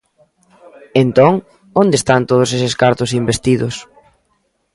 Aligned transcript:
Entón, 1.03 1.33
¿onde 1.81 1.95
están 1.99 2.21
todos 2.29 2.49
eses 2.57 2.77
cartos 2.81 3.11
investidos? 3.21 3.75